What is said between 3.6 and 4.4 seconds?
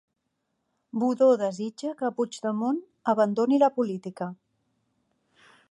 la política